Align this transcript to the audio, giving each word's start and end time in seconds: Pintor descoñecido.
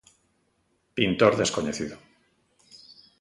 Pintor 0.97 1.33
descoñecido. 1.41 1.95